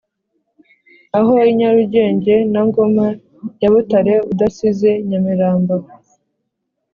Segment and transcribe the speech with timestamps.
[1.17, 3.07] aho i nyarugenge na ngoma
[3.61, 5.75] ya butare udasize nyamirambo